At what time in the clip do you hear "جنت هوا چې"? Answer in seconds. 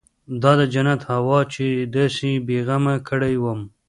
0.73-1.65